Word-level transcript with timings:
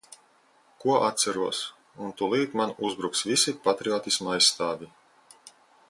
Ko 0.83 0.95
atceros... 1.07 1.59
Un 2.05 2.15
tūlīt 2.21 2.57
man 2.61 2.73
uzbruks 2.89 3.23
visi 3.33 3.55
patriotisma 3.69 4.35
aizstāvji. 4.39 4.91